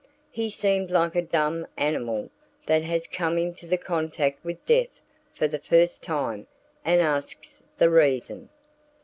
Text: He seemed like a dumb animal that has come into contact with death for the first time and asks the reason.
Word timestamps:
He 0.31 0.49
seemed 0.49 0.89
like 0.89 1.15
a 1.15 1.21
dumb 1.21 1.67
animal 1.77 2.31
that 2.65 2.81
has 2.81 3.05
come 3.07 3.37
into 3.37 3.77
contact 3.77 4.43
with 4.43 4.65
death 4.65 4.87
for 5.35 5.47
the 5.47 5.59
first 5.59 6.01
time 6.01 6.47
and 6.83 7.01
asks 7.03 7.61
the 7.77 7.91
reason. 7.91 8.49